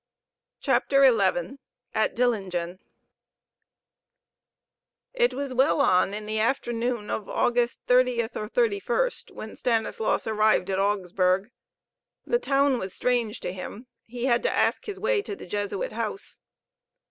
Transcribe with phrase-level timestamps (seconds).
[0.61, 1.59] CHAPTER XI
[1.93, 2.79] AT DILLIGEN
[5.13, 10.71] It was well on in the afternoon of August 30th or 31st when Stanislaus arrived
[10.71, 11.51] at Augsburg.
[12.25, 13.85] The town was strange to him.
[14.07, 16.39] He had to ask his way to the Jesuit house.